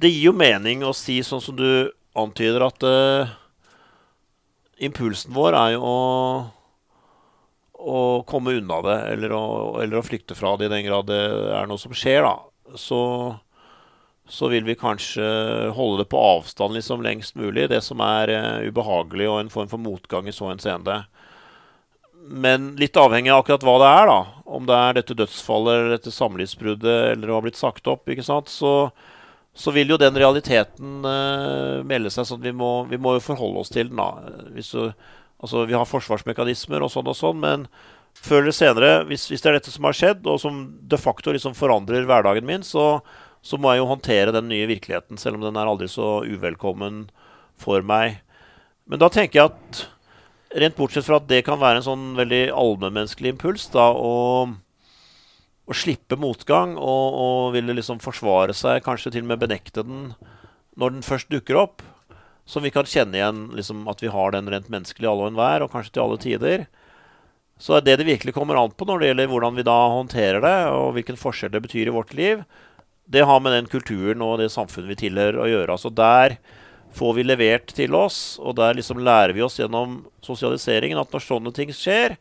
[0.01, 3.33] det gir jo mening å si sånn som du antyder, at uh,
[4.81, 5.99] impulsen vår er jo å,
[7.77, 9.43] å komme unna det, eller å,
[9.83, 11.21] eller å, flykte fra det i den grad det
[11.53, 12.33] er noe som skjer, da.
[12.79, 13.01] Så,
[14.25, 15.27] så vil vi kanskje
[15.75, 19.69] holde det på avstand liksom lengst mulig, det som er uh, ubehagelig og en form
[19.69, 21.03] for motgang i så henseende.
[22.21, 24.19] Men litt avhengig av akkurat hva det er, da.
[24.57, 28.25] Om det er dette dødsfallet eller dette samlivsbruddet eller å ha blitt sagt opp, ikke
[28.25, 28.51] sant.
[28.51, 28.91] Så,
[29.53, 32.27] så vil jo den realiteten uh, melde seg.
[32.29, 34.01] sånn vi må, vi må jo forholde oss til den.
[34.01, 34.11] da.
[34.51, 34.61] Du,
[35.41, 37.67] altså, vi har forsvarsmekanismer og sånn og sånn, men
[38.17, 41.33] før eller senere, hvis, hvis, det er dette som har skjedd, og som de facto
[41.33, 42.99] liksom forandrer hverdagen min, så,
[43.41, 47.05] så, må jeg jo håndtere den nye virkeligheten, selv om den er aldri så uvelkommen
[47.61, 48.19] for meg.
[48.89, 49.85] Men da tenker jeg at
[50.55, 54.47] rent bortsett fra at det kan være en sånn veldig allmennmenneskelig impuls, da, å,
[55.65, 60.11] å slippe motgang og, og ville liksom forsvare seg, kanskje til og med benekte den
[60.79, 61.83] når den først dukker opp.
[62.47, 65.63] Som vi kan kjenne igjen liksom, at vi har den rent menneskelig alle og enhver,
[65.63, 66.63] og kanskje til alle tider.
[67.61, 70.41] Så er det det virkelig kommer an på når det gjelder hvordan vi da håndterer
[70.43, 72.41] det, og hvilken forskjell det betyr i vårt liv,
[73.11, 75.75] det har med den kulturen og det samfunnet vi tilhører å gjøre.
[75.75, 76.39] Altså Der
[76.95, 81.23] får vi levert til oss, og der liksom lærer vi oss gjennom sosialiseringen at når
[81.25, 82.17] sånne ting skjer,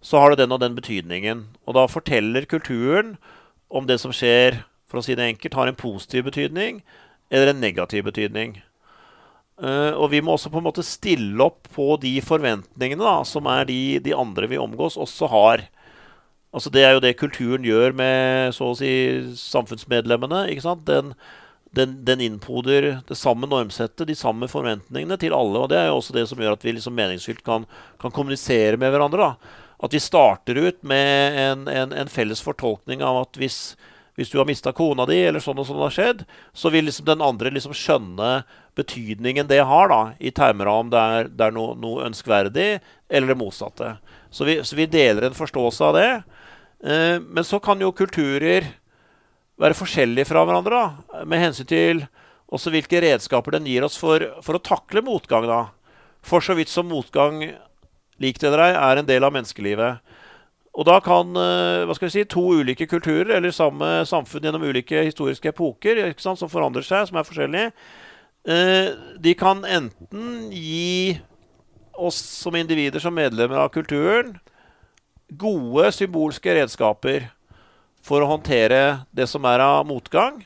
[0.00, 1.44] så har det den og den betydningen.
[1.68, 3.16] Og da forteller kulturen
[3.70, 6.80] om det som skjer, for å si det enkelt, har en positiv betydning
[7.30, 8.56] eller en negativ betydning.
[9.60, 13.46] Uh, og vi må også på en måte stille opp på de forventningene da, som
[13.52, 15.66] er de, de andre vi omgås, også har.
[16.50, 18.90] Altså Det er jo det kulturen gjør med så å si
[19.38, 20.48] samfunnsmedlemmene.
[20.50, 20.86] ikke sant?
[20.88, 21.12] Den,
[21.70, 25.62] den, den innpoder det samme normsettet, de samme forventningene til alle.
[25.62, 27.66] Og det er jo også det som gjør at vi liksom meningsfylt kan,
[28.00, 29.30] kan kommunisere med hverandre.
[29.30, 29.58] da.
[29.80, 33.60] At vi starter ut med en, en, en felles fortolkning av at hvis,
[34.18, 37.06] hvis du har mista kona di, eller sånn og sånn har skjedd, så vil liksom
[37.08, 38.32] den andre liksom skjønne
[38.78, 42.68] betydningen det har, da, i termer av om det er, det er noe, noe, ønskverdig
[43.08, 43.94] eller det motsatte.
[44.30, 46.10] Så vi, så vi, deler en forståelse av det.
[46.84, 48.68] Eh, men så kan jo kulturer
[49.60, 52.04] være forskjellige fra hverandre da, med hensyn til
[52.50, 55.46] også hvilke redskaper den gir oss for, for å takle motgang.
[55.46, 55.60] da.
[56.26, 57.44] For så vidt som motgang,
[58.20, 60.16] lik det eller ei, er en del av menneskelivet.
[60.78, 64.66] Og da kan eh, hva skal vi si, to ulike kulturer eller samme samfunn gjennom
[64.70, 67.72] ulike historiske epoker sant, som forandrer seg, som er forskjellige,
[68.46, 71.18] eh, de kan enten gi
[72.00, 74.36] oss som individer, som medlemmer av kulturen,
[75.38, 77.28] gode symbolske redskaper
[78.04, 80.40] for å håndtere det som er av motgang.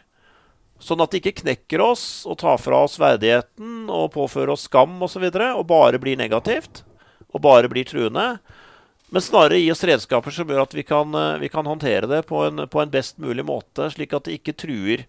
[0.83, 4.99] Sånn at det ikke knekker oss og tar fra oss verdigheten og påfører oss skam
[4.99, 5.07] osv.
[5.07, 6.83] Og, så videre, og bare blir negativt
[7.35, 8.39] og bare blir truende.
[9.15, 12.25] Men snarere gi oss redskaper som gjør at vi kan, eh, vi kan håndtere det
[12.27, 15.05] på en, på en, best mulig måte, slik at det ikke truer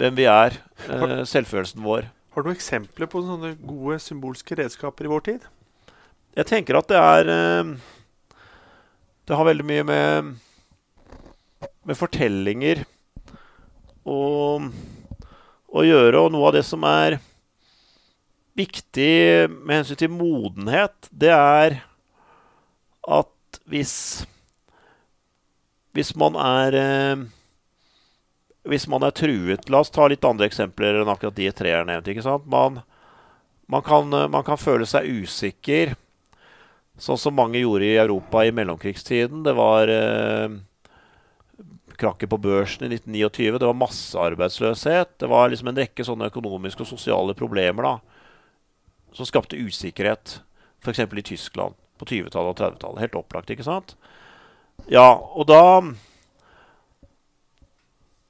[0.00, 0.56] hvem vi er,
[0.88, 2.08] eh, selvfølelsen vår.
[2.34, 5.48] Har du eksempler på sånne gode symbolske redskaper i vår tid?
[6.38, 7.74] Jeg tenker at det er eh,
[9.26, 10.30] Det har veldig mye med
[11.84, 12.84] med fortellinger
[14.08, 14.20] å,
[15.68, 16.22] å gjøre.
[16.24, 17.18] Og noe av det som er
[18.58, 21.80] viktig med hensyn til modenhet, det er
[23.08, 24.26] at hvis
[25.96, 27.22] Hvis man er eh,
[28.62, 31.88] Hvis man er truet La oss ta litt andre eksempler enn akkurat de tre jeg
[31.88, 32.12] nevnte.
[32.12, 32.46] ikke sant?
[32.46, 32.82] Man,
[33.66, 35.96] man, kan, man kan føle seg usikker,
[37.00, 39.42] sånn som mange gjorde i Europa i mellomkrigstiden.
[39.46, 40.60] Det var eh,
[42.00, 43.58] krakket på børsen i 1929.
[43.58, 45.12] Det var massearbeidsløshet.
[45.20, 47.94] Det var liksom en rekke sånne økonomiske og sosiale problemer da,
[49.16, 50.40] som skapte usikkerhet.
[50.80, 51.02] F.eks.
[51.04, 53.02] i Tyskland på 20-tallet og 30-tallet.
[53.04, 53.96] Helt opplagt, ikke sant?
[54.88, 55.60] Ja, og da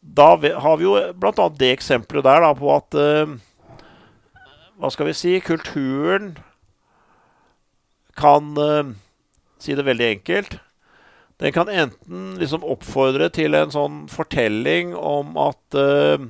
[0.00, 1.48] Da har vi jo bl.a.
[1.61, 3.37] det eksempelet der da, på at uh,
[4.80, 5.35] Hva skal vi si?
[5.44, 6.33] Kulturen
[8.18, 8.90] kan uh,
[9.61, 10.59] Si det veldig enkelt
[11.40, 16.26] den kan enten liksom oppfordre til en sånn fortelling om at uh,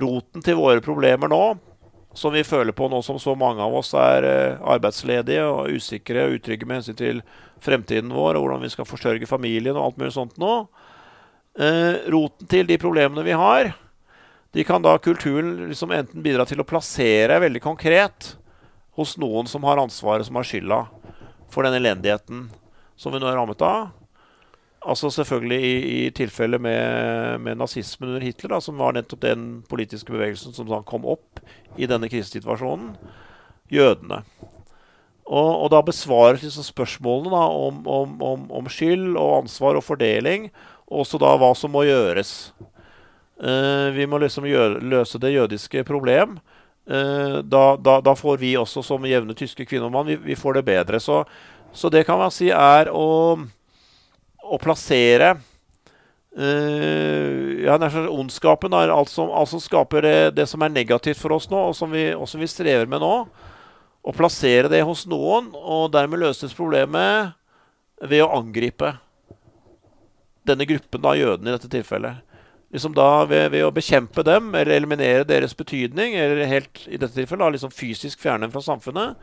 [0.00, 1.42] roten til våre problemer nå,
[2.16, 6.24] som vi føler på nå som så mange av oss er uh, arbeidsledige og usikre
[6.24, 7.20] og utrygge med hensyn til
[7.60, 12.48] fremtiden vår og hvordan vi skal forsørge familien og alt mulig sånt nå uh, Roten
[12.48, 13.74] til de problemene vi har,
[14.56, 18.32] de kan da kulturen liksom enten bidra til å plassere veldig konkret
[18.96, 20.84] hos noen som har ansvaret, som har skylda
[21.52, 22.46] for den elendigheten
[22.96, 23.92] som vi nå er rammet av.
[24.84, 25.76] Altså selvfølgelig i,
[26.06, 30.68] i tilfelle med, med, nazismen under Hitler, da, som var nettopp den politiske bevegelsen som
[30.84, 31.40] kom opp
[31.80, 32.92] i denne krisesituasjonen.
[33.72, 34.20] Jødene.
[35.24, 39.86] Og, og da besvares liksom spørsmålene da, om, om, om, om, skyld og ansvar og
[39.86, 40.50] fordeling,
[40.84, 42.52] og også da hva som må gjøres.
[43.40, 46.36] Uh, vi må liksom gjøre, løse det jødiske problem.
[46.84, 50.36] Uh, da, da, da, får vi også som jevne tyske kvinner og mann, vi, vi
[50.36, 51.00] får det bedre.
[51.00, 51.22] Så
[51.74, 53.34] så det kan man si er å,
[54.46, 55.34] å plassere
[56.38, 57.78] uh, ja,
[58.14, 61.58] Ondskapen er alt som, alt som skaper det, det, som er negativt for oss nå,
[61.70, 63.14] og som, vi, og som vi strever med nå.
[64.04, 67.32] Å plassere det hos noen, og dermed løses problemet
[68.04, 68.92] ved å angripe
[70.44, 72.20] denne gruppen av jødene i dette tilfellet.
[72.74, 77.14] Liksom da ved, ved, å bekjempe dem eller eliminere deres betydning, eller helt i dette
[77.14, 79.14] tilfellet da, liksom fysisk fjerne dem fra samfunnet,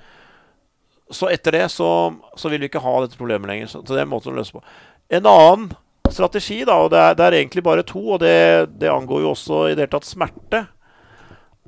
[1.15, 1.89] så etter det så,
[2.36, 3.71] så, vil vi ikke ha dette problemet lenger.
[3.71, 4.63] Så, det er en måte å løse på.
[5.12, 5.71] En annen
[6.12, 8.36] strategi, da, og det er, det er egentlig bare to, og det,
[8.82, 10.65] det, angår jo også i det hele tatt smerte.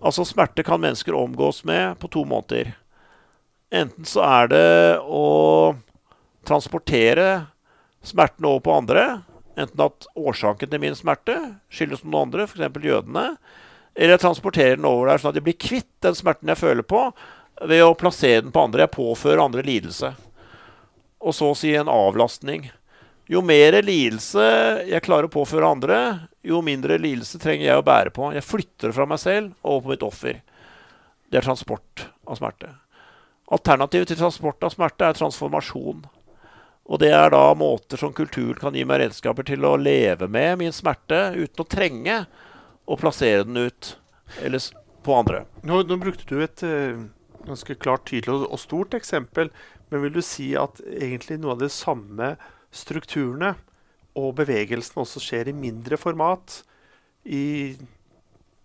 [0.04, 2.74] Altså smerte kan mennesker omgås med på to måter.
[3.74, 4.66] Enten så er det
[5.02, 5.28] å
[6.46, 7.46] transportere
[8.04, 9.06] smerten over på andre.
[9.58, 11.38] Enten at årsaken til min smerte
[11.74, 12.84] skyldes noen andre, f.eks.
[12.84, 13.28] jødene.
[13.94, 16.86] Eller jeg transporterer den over der sånn at jeg blir kvitt den smerten jeg føler
[16.86, 17.06] på,
[17.68, 18.86] ved å plassere den på andre.
[18.86, 20.14] Jeg påfører andre lidelse.
[21.24, 22.68] Og så å si en avlastning.
[23.32, 24.46] Jo mer lidelse
[24.90, 26.00] jeg klarer å påføre andre,
[26.44, 28.34] jo mindre lidelse trenger jeg å bære på.
[28.36, 30.42] Jeg flytter det fra meg selv over på mitt offer.
[31.32, 32.74] Det er transport av smerte.
[33.54, 36.04] Alternativet til transport av smerte er transformasjon.
[36.84, 40.60] Og det er da måter som kulturen kan gi meg redskaper til å leve med
[40.60, 42.20] min smerte uten å trenge
[42.84, 43.96] å plassere den ut
[44.44, 44.68] eller
[45.04, 45.46] på andre.
[45.64, 47.04] Nå, nå brukte du et uh
[47.48, 49.52] ganske klart, tydelig og stort eksempel.
[49.92, 52.34] Men vil du si at egentlig noe av de samme
[52.74, 53.54] strukturene
[54.18, 56.62] og bevegelsene også skjer i mindre format
[57.26, 57.76] i,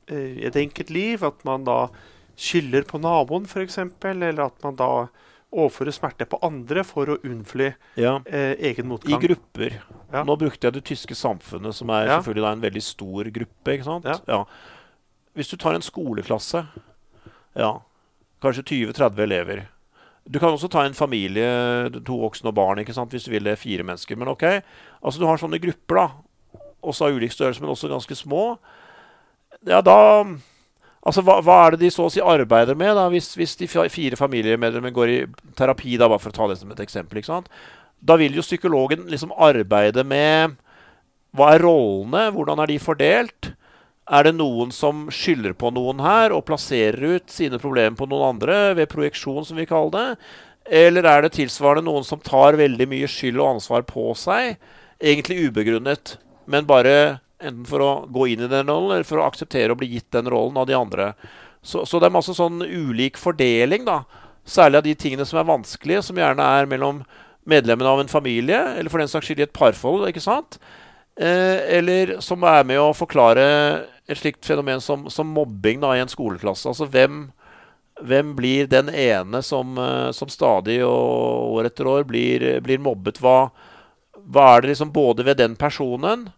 [0.08, 1.24] eh, et enkelt liv?
[1.24, 1.88] At man da
[2.38, 5.08] skylder på naboen, f.eks., eller at man da
[5.48, 8.18] overfører smerte på andre for å unnfly ja.
[8.26, 9.16] eh, egen motgang.
[9.16, 9.78] I grupper.
[10.12, 10.22] Ja.
[10.28, 12.18] Nå brukte jeg det tyske samfunnet, som er ja.
[12.18, 13.74] selvfølgelig en veldig stor gruppe.
[13.74, 14.08] ikke sant?
[15.38, 16.64] Hvis du tar en skoleklasse
[17.58, 17.70] ja,
[18.42, 19.64] Kanskje 20-30 elever.
[20.28, 21.48] Du kan også ta en familie,
[22.04, 23.14] to voksne og barn, ikke sant?
[23.14, 24.18] hvis du vil det, fire mennesker.
[24.18, 24.44] Men ok,
[25.00, 26.60] altså du har sånne grupper, da.
[26.82, 28.58] også av ulik størrelse, men også ganske små,
[29.66, 29.98] ja, da
[31.08, 33.68] Altså, hva, hva, er det de så å si arbeider med, da, hvis, hvis de
[33.70, 35.18] fire familiemedlemmene går i
[35.56, 37.20] terapi, da, bare for å ta det som et eksempel?
[37.20, 37.46] ikke sant?
[38.04, 40.58] Da vil jo psykologen liksom arbeide med
[41.38, 43.50] hva er rollene, hvordan er de fordelt?
[44.08, 48.34] Er det noen som skylder på noen her og plasserer ut sine problemer på noen
[48.34, 50.32] andre ved projeksjon, som vi kaller det?
[50.80, 54.56] Eller er det tilsvarende noen som tar veldig mye skyld og ansvar på seg,
[55.00, 56.16] egentlig ubegrunnet,
[56.48, 59.78] men bare Enten for å gå inn i den rollen, eller for å akseptere å
[59.78, 61.12] bli gitt den rollen av de andre.
[61.62, 64.00] Så, så det er masse sånn ulik fordeling, da.
[64.48, 67.04] Særlig av de tingene som er vanskelige, som gjerne er mellom
[67.48, 70.08] medlemmene av en familie, eller for den saks skyld i et parforhold.
[70.10, 70.58] ikke sant?
[71.14, 73.46] Eh, eller som er med å forklare
[74.08, 76.70] et slikt fenomen som, som mobbing da, i en skoleklasse.
[76.70, 77.26] Altså hvem,
[78.00, 83.20] hvem blir den ene som, eh, som, stadig og år etter år blir, blir mobbet?
[83.22, 83.50] Hva,
[84.24, 86.30] hva, er det liksom både ved den personen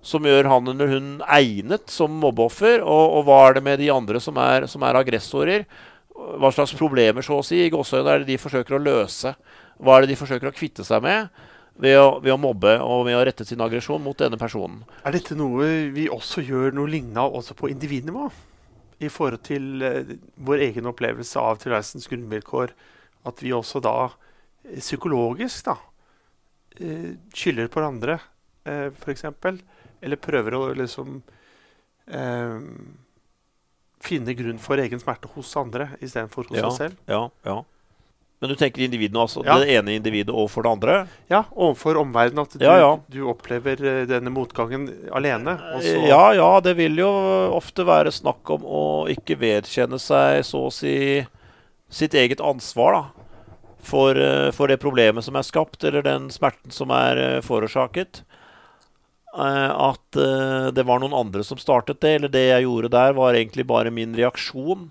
[0.00, 2.80] som gjør han eller hun egnet som mobbeoffer?
[2.80, 5.68] Og, og, hva er det med de andre som er, som er aggressorer?
[6.18, 9.36] Hva slags problemer så å si, i gåsøyne er det de forsøker å løse?
[9.78, 11.28] Hva er det de forsøker å kvitte seg med
[11.78, 14.82] ved å, ved å mobbe og ved å rette sin aggresjon mot denne personen?
[15.06, 18.28] Er dette noe vi også gjør noe lignende også på individnivå?
[18.98, 22.74] I forhold til eh, vår egen opplevelse av tilværelsens grunnvilkår.
[23.30, 25.76] At vi også da eh, psykologisk da,
[26.80, 28.18] eh, skylder på hverandre,
[28.66, 29.28] eh, f.eks.
[30.02, 31.20] Eller prøver å liksom
[32.10, 32.58] eh,
[34.02, 36.98] finne grunn for egen smerte hos andre istedenfor hos ja, oss selv.
[37.10, 37.60] Ja, ja.
[38.38, 39.42] Men du tenker individene altså?
[39.46, 39.56] Ja.
[39.58, 40.98] Det ene individet overfor det andre?
[41.30, 42.46] Ja, overfor omverdenen.
[42.46, 42.92] At du, ja, ja.
[43.10, 45.56] du, opplever eh, denne motgangen alene.
[46.06, 46.52] Ja, ja.
[46.62, 47.10] Det vil jo
[47.56, 50.94] ofte være snakk om å ikke vedkjenne seg så å si
[51.90, 53.02] sitt eget ansvar da,
[53.82, 58.22] for, eh, for det problemet som er skapt, eller den smerten som er eh, forårsaket.
[59.34, 60.18] Eh, at
[60.74, 63.90] det var noen andre som startet det, eller det jeg gjorde der, var egentlig bare
[63.94, 64.88] min reaksjon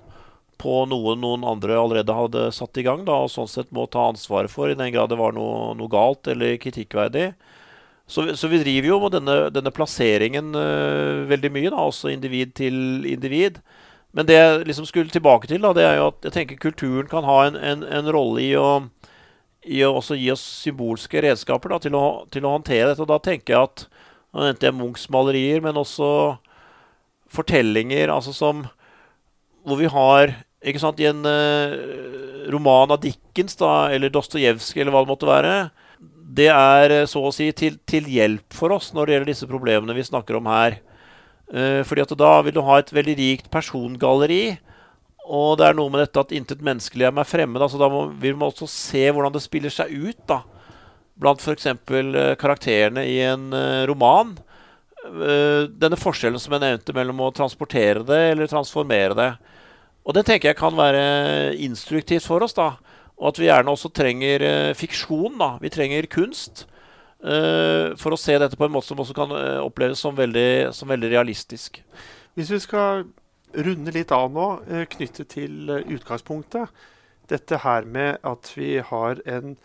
[0.62, 4.08] på noe noen andre allerede hadde satt i gang, da, og sånn sett må ta
[4.12, 7.32] ansvaret for, i den grad det var noe, noe galt eller kritikkverdig.
[8.08, 12.54] Så, så, vi driver jo med denne, denne plasseringen uh, veldig mye, da, også individ
[12.56, 13.60] til individ.
[14.16, 17.10] Men det jeg liksom skulle tilbake til, da, det er jo at jeg tenker kulturen
[17.12, 18.70] kan ha en, en, en rolle i å,
[19.68, 23.04] i å gi oss symbolske redskaper da, til, å, til å håndtere dette.
[23.04, 23.86] Og da tenker jeg at
[24.32, 26.10] nå nevnte jeg Munchs malerier, men også
[27.34, 28.68] fortellinger altså som
[29.68, 30.32] Hvor vi har
[30.66, 35.30] ikke sant, I en uh, roman av Dickens da, eller Dostojevskij eller hva det måtte
[35.30, 35.52] være
[36.38, 39.50] Det er eh, så å si til, til, hjelp for oss når det gjelder disse
[39.50, 40.80] problemene vi snakker om her.
[41.48, 44.58] Uh, fordi at da vil du ha et veldig rikt persongalleri.
[45.28, 47.62] Og det er noe med dette at intet menneskelig er meg fremmed.
[47.64, 50.22] Altså da må, vil man også se hvordan det spiller seg ut.
[50.30, 50.42] da
[51.18, 51.68] blant f.eks.
[51.68, 54.36] Uh, karakterene i en uh, roman.
[55.08, 59.32] Uh, denne forskjellen som jeg nevnte mellom å transportere det eller transformere det.
[60.08, 62.56] Og det tenker jeg kan være instruktivt for oss.
[62.56, 62.78] da,
[63.18, 65.38] Og at vi gjerne også trenger fiksjon.
[65.38, 66.66] da, Vi trenger kunst.
[67.98, 69.32] for å se dette på en måte som også kan
[69.66, 71.82] oppleves som veldig, som veldig realistisk.
[72.36, 73.06] Hvis vi skal
[73.58, 76.70] runde litt av nå, knyttet til utgangspunktet.
[77.28, 79.58] Dette her med at vi har en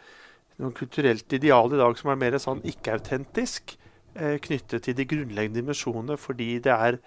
[0.63, 3.77] noen kulturelt ideal i dag som er mer sånn ikke-autentisk,
[4.15, 6.99] eh, knyttet til de grunnleggende dimensjonene, fordi det er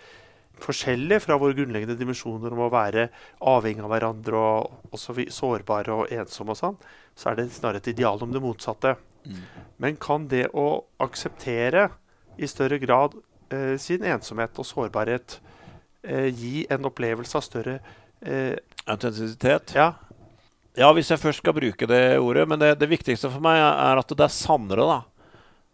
[0.63, 3.09] forskjellig fra våre grunnleggende dimensjoner om å være
[3.51, 6.79] avhengig av hverandre og også sårbare og ensomme og sånn,
[7.15, 8.95] så er det snarere et ideal om det motsatte.
[9.25, 9.43] Mm.
[9.83, 11.89] Men kan det å akseptere
[12.37, 13.17] i større grad
[13.53, 15.39] eh, sin ensomhet og sårbarhet
[16.03, 17.79] eh, gi en opplevelse av større
[18.21, 19.73] eh, Autentisitet?
[19.73, 19.95] Ja,
[20.75, 22.43] ja, hvis jeg først skal bruke det ordet.
[22.51, 24.97] Men det, det viktigste for meg er at det er sannere, da.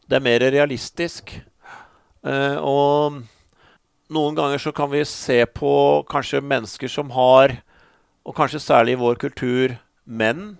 [0.06, 1.34] Det er mer realistisk.
[2.22, 3.24] Eh, og
[4.12, 5.74] noen ganger så kan vi se på
[6.12, 7.57] kanskje mennesker som har,
[8.28, 10.55] og kanskje særlig i vår kultur, menn.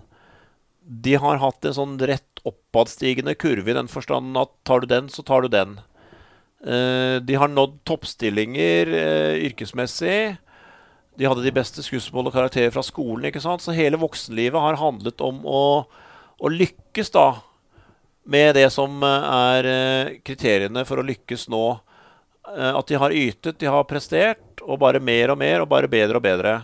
[0.82, 5.10] De har hatt en sånn rett oppadstigende kurve i den forstanden at tar du den,
[5.12, 5.76] så tar du den.
[6.62, 10.38] Eh, de har nådd toppstillinger eh, yrkesmessig.
[11.20, 13.28] De hadde de beste skussmål og karakterer fra skolen.
[13.30, 13.62] ikke sant?
[13.62, 15.64] Så hele voksenlivet har handlet om å,
[16.42, 17.28] å lykkes da
[18.32, 21.66] med det som eh, er kriteriene for å lykkes nå.
[22.58, 25.90] Eh, at de har ytet, de har prestert, og bare mer og mer, og bare
[25.92, 26.56] bedre og bedre.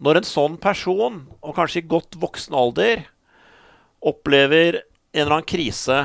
[0.00, 3.04] Når en sånn person, og kanskje i godt voksen alder,
[4.00, 6.00] opplever en eller annen krise,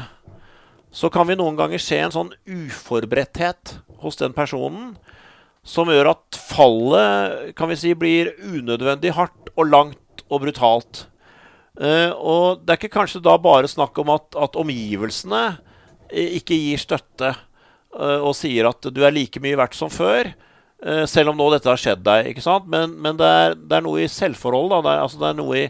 [0.95, 4.93] så kan vi noen ganger se en sånn uforberedthet hos den personen
[5.65, 11.05] som gjør at fallet kan vi si, blir unødvendig hardt og langt og brutalt.
[11.75, 15.43] Uh, og det er ikke kanskje da bare snakk om at, at omgivelsene
[16.13, 17.33] ikke gir støtte.
[17.99, 20.33] Eh, og sier at du er like mye verdt som før.
[20.85, 22.31] eh, selv om nå dette har skjedd deg.
[22.31, 22.67] ikke sant?
[22.71, 24.75] Men, men det, er, det, er, noe i selvforhold.
[24.85, 25.69] det altså det er noe i,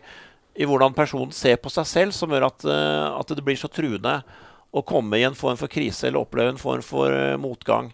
[0.55, 3.71] i, hvordan personen ser på seg selv, som gjør at, uh, at det blir så
[3.71, 4.21] truende
[4.75, 7.93] å komme i en form for krise eller oppleve en form for uh, motgang.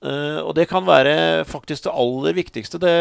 [0.00, 2.80] Uh, og det kan være faktisk det aller viktigste.
[2.80, 2.94] Det,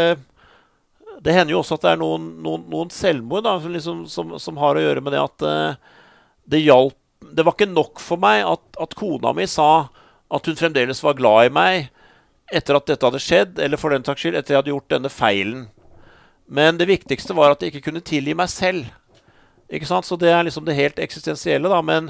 [1.23, 4.35] det hender jo også at det er noen, noen, noen selvmord da, som, liksom, som,
[4.41, 5.47] som, har å gjøre med det at
[6.49, 6.95] det hjalp
[7.35, 9.89] Det var ikke nok for meg at, at kona mi sa
[10.29, 11.89] at hun fremdeles var glad i meg
[12.53, 15.11] etter at dette hadde skjedd, eller for den saks skyld etter jeg hadde gjort denne
[15.13, 15.67] feilen.
[16.49, 18.87] Men det viktigste var at jeg ikke kunne tilgi meg selv.
[19.69, 20.07] Ikke sant?
[20.07, 21.69] Så det er liksom det helt eksistensielle.
[21.69, 22.09] da, men,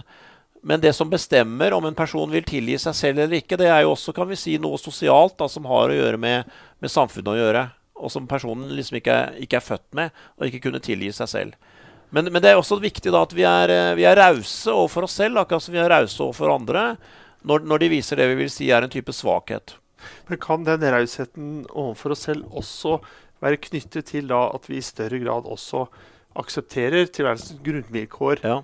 [0.64, 3.84] men, det som bestemmer om en person vil tilgi seg selv eller ikke, det er
[3.84, 6.48] jo også kan vi si, noe sosialt da, som har å gjøre med,
[6.80, 7.66] med samfunnet å gjøre.
[8.00, 11.28] Og som personen liksom ikke er, ikke er, født med, og ikke kunne tilgi seg
[11.28, 11.76] selv.
[12.16, 15.20] Men, men det er også viktig da at vi er, vi er rause overfor oss
[15.20, 16.94] selv, akkurat som vi er rause overfor andre,
[17.48, 19.76] når, når de viser det vi vil si er en type svakhet.
[20.28, 23.00] Men kan den rausheten overfor oss selv også
[23.44, 25.86] være knyttet til da at vi i større grad også
[26.40, 28.60] aksepterer tilværelsens grunnvilkår ja.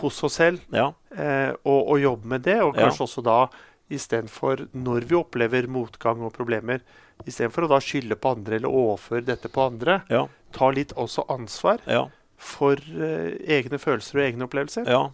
[0.00, 0.90] hos oss selv, ja.
[1.14, 2.58] eh, og, og jobber med det?
[2.64, 3.06] Og kanskje ja.
[3.08, 3.38] også da
[3.94, 6.82] istedenfor, når vi opplever motgang og problemer,
[7.28, 10.24] istedenfor å da skylde på andre eller overføre dette på andre, ja.
[10.56, 11.84] ta litt også ansvar
[12.40, 14.88] for eh, egne følelser og egne opplevelser?
[14.90, 15.06] Ja,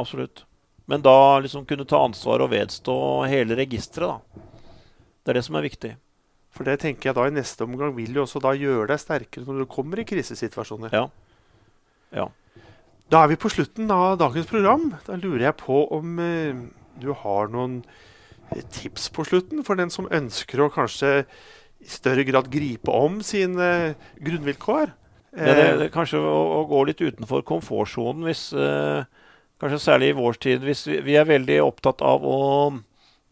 [0.00, 0.44] absolutt.
[0.86, 2.96] Men da liksom kunne ta ansvar og vedstå
[3.30, 4.42] hele registeret, da.
[5.26, 5.92] Det er det som er viktig.
[6.54, 9.44] For det tenker jeg da i neste omgang vil jo også da gjøre deg sterkere
[9.48, 10.94] når du kommer i krisesituasjoner.
[10.94, 11.08] Ja.
[12.14, 12.28] ja.
[13.12, 14.92] Da er vi på slutten av dagens program.
[15.06, 16.62] Da lurer jeg på om eh,
[17.02, 17.80] du har noen
[18.54, 21.12] eh, tips på slutten for den som ønsker å kanskje
[21.82, 24.94] i større grad gripe om sine eh, grunnvilkår.
[25.36, 29.04] Ja, det, det, kanskje å, å, gå litt utenfor komfortsonen hvis eh,
[29.62, 32.40] Kanskje særlig i vår tid, hvis vi, vi er veldig opptatt av å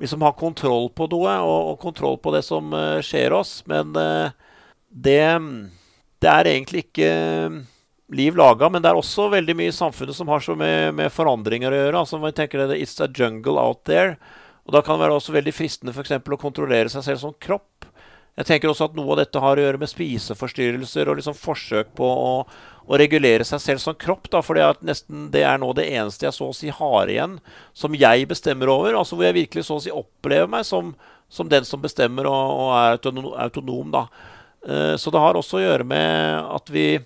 [0.01, 3.59] liksom ha kontroll på noe, og, og kontroll på det som uh, skjer oss.
[3.71, 4.33] Men uh,
[4.89, 5.21] det,
[6.25, 7.59] det, er egentlig ikke uh,
[8.17, 8.71] liv laga.
[8.73, 11.83] Men det er også veldig mye i samfunnet som har så med, med forandringer å
[11.83, 12.01] gjøre.
[12.01, 14.17] altså man tenker det, It's a jungle out there.
[14.65, 17.37] Og Da kan det være også veldig fristende for eksempel, å kontrollere seg selv som
[17.37, 17.85] kropp.
[18.35, 21.93] Jeg tenker også at noe av dette har å gjøre med spiseforstyrrelser og liksom forsøk
[21.95, 22.33] på å,
[22.85, 24.29] å regulere seg selv som kropp.
[24.31, 27.39] da, For det er nå det eneste jeg så å si har igjen,
[27.73, 28.99] som jeg bestemmer over.
[28.99, 30.95] altså Hvor jeg virkelig så å si opplever meg som,
[31.29, 32.99] som den som bestemmer og, og er
[33.47, 33.91] autonom.
[33.95, 34.07] da.
[34.65, 36.99] Uh, så det har også å gjøre med at vi,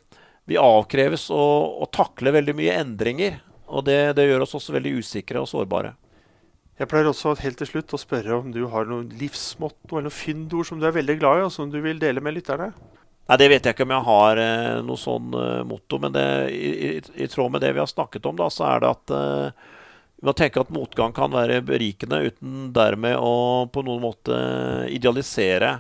[0.47, 1.45] vi avkreves å,
[1.83, 3.41] å takle veldig mye endringer.
[3.69, 5.95] Og det, det gjør oss også veldig usikre og sårbare.
[6.79, 10.15] Jeg pleier også helt til slutt å spørre om du har noen livsmotto eller noen
[10.15, 12.71] fyndord som du er veldig glad i, og som du vil dele med lytterne?
[13.29, 16.29] Nei, Det vet jeg ikke om jeg har eh, noe sånn eh, motto, men det,
[16.55, 16.93] i, i,
[17.25, 19.67] i, tråd med det vi har snakket om, da, så er det at eh,
[20.19, 24.39] vi må tenke at motgang kan være berikende, uten dermed å på noen måte
[24.91, 25.77] idealisere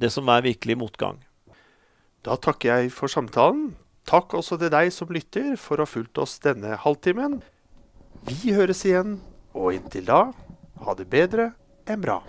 [0.00, 1.20] det som er virkelig motgang.
[2.24, 3.74] Da takker jeg for samtalen.
[4.08, 7.38] Takk også til deg som lytter for å ha fulgt oss denne halvtimen.
[8.26, 9.18] Vi høres igjen
[9.52, 10.24] og inntil da,
[10.80, 11.52] ha det bedre
[11.86, 12.22] enn bra.